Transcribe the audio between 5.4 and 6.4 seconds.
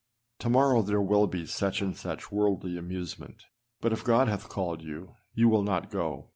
will not go.